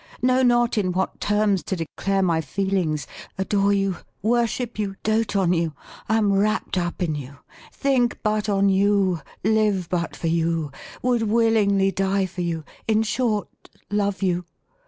[0.23, 3.05] Know not in what terms to declare my feelings.
[3.37, 5.73] Adore you, worship you, dote on you,
[6.09, 7.35] am wrapt up in you!
[7.71, 10.71] think but on you, live but for you,
[11.03, 13.47] would willingly die for you!— in short,
[13.91, 14.43] love you